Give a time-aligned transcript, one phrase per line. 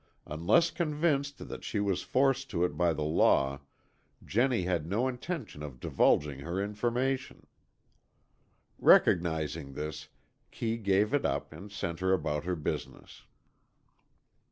[0.25, 3.61] Unless convinced that she was forced to it by the law,
[4.25, 7.45] Jennie had no intention of divulging her information.
[8.79, 10.07] Recognizing this,
[10.49, 13.25] Kee gave it up and sent her about her business.